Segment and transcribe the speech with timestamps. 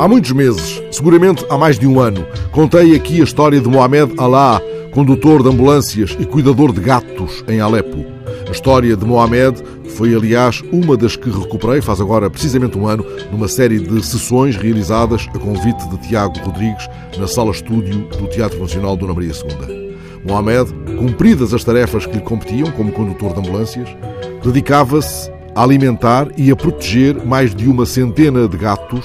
[0.00, 4.14] Há muitos meses, seguramente há mais de um ano, contei aqui a história de Mohamed
[4.16, 4.58] Alá,
[4.92, 8.06] condutor de ambulâncias e cuidador de gatos em Alepo.
[8.48, 13.04] A história de Mohamed foi, aliás, uma das que recuperei faz agora precisamente um ano,
[13.30, 16.88] numa série de sessões realizadas a convite de Tiago Rodrigues
[17.18, 19.98] na sala estúdio do Teatro Nacional Dona Maria II.
[20.26, 23.90] Mohamed, cumpridas as tarefas que lhe competiam como condutor de ambulâncias,
[24.42, 29.04] dedicava-se a alimentar e a proteger mais de uma centena de gatos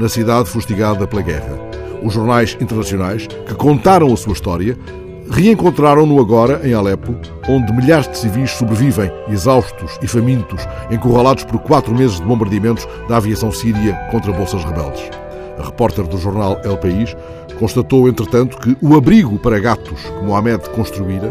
[0.00, 1.60] na cidade fustigada pela guerra.
[2.02, 4.76] Os jornais internacionais, que contaram a sua história,
[5.30, 7.14] reencontraram-no agora em Alepo,
[7.46, 13.18] onde milhares de civis sobrevivem, exaustos e famintos, encurralados por quatro meses de bombardeamentos da
[13.18, 15.10] aviação síria contra bolsas rebeldes.
[15.58, 17.14] A repórter do jornal El País
[17.58, 21.30] constatou, entretanto, que o abrigo para gatos que Mohamed construíra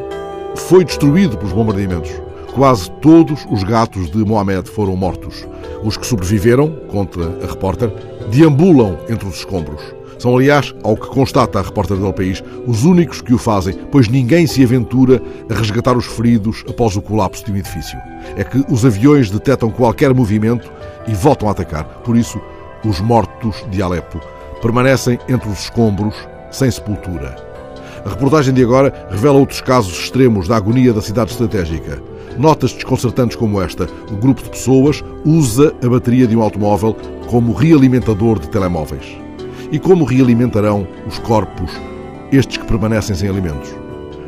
[0.56, 2.29] foi destruído pelos bombardeamentos.
[2.54, 5.48] Quase todos os gatos de Mohamed foram mortos.
[5.84, 7.94] Os que sobreviveram, conta a repórter,
[8.30, 9.82] deambulam entre os escombros.
[10.18, 14.10] São, aliás, ao que constata a repórter del País, os únicos que o fazem, pois
[14.10, 17.98] ninguém se aventura a resgatar os feridos após o colapso de um edifício.
[18.36, 20.70] É que os aviões detectam qualquer movimento
[21.08, 21.86] e voltam a atacar.
[22.04, 22.42] Por isso,
[22.84, 24.20] os mortos de Alepo
[24.62, 26.16] permanecem entre os escombros,
[26.52, 27.48] sem sepultura.
[28.06, 32.02] A reportagem de agora revela outros casos extremos da agonia da cidade estratégica.
[32.40, 36.96] Notas desconcertantes como esta: o grupo de pessoas usa a bateria de um automóvel
[37.28, 39.06] como realimentador de telemóveis.
[39.74, 41.70] E como realimentarão os corpos,
[42.32, 43.76] estes que permanecem sem alimentos?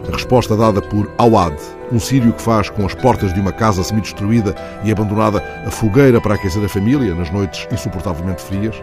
[0.10, 1.56] A resposta dada por Awad,
[1.90, 6.20] um sírio que faz com as portas de uma casa semi-destruída e abandonada a fogueira
[6.20, 8.76] para aquecer a família nas noites insuportavelmente frias,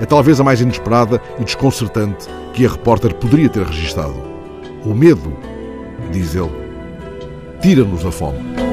[0.00, 4.14] é talvez a mais inesperada e desconcertante que a repórter poderia ter registado.
[4.82, 5.36] O medo,
[6.10, 6.71] diz ele,
[7.62, 8.71] tira-nos a fome.